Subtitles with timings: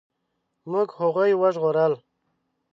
[0.71, 1.93] موږ هغوی وژغورل.